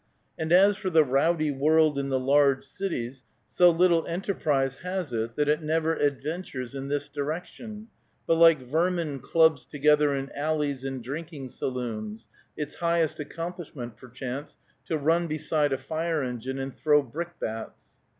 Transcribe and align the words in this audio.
And 0.35 0.51
as 0.51 0.77
for 0.77 0.89
the 0.89 1.03
rowdy 1.03 1.51
world 1.51 1.99
in 1.99 2.09
the 2.09 2.17
large 2.19 2.63
cities, 2.63 3.23
so 3.51 3.69
little 3.69 4.07
enterprise 4.07 4.77
has 4.77 5.13
it 5.13 5.35
that 5.35 5.47
it 5.47 5.61
never 5.61 5.93
adventures 5.95 6.73
in 6.73 6.87
this 6.87 7.07
direction, 7.07 7.87
but 8.25 8.33
like 8.33 8.63
vermin 8.67 9.19
clubs 9.19 9.63
together 9.63 10.15
in 10.15 10.31
alleys 10.31 10.83
and 10.83 11.03
drinking 11.03 11.49
saloons, 11.49 12.29
its 12.57 12.77
highest 12.77 13.19
accomplishment, 13.19 13.95
perchance, 13.95 14.57
to 14.87 14.97
run 14.97 15.27
beside 15.27 15.71
a 15.71 15.77
fire 15.77 16.23
engine 16.23 16.57
and 16.57 16.73
throw 16.75 17.03
brickbats. 17.03 17.99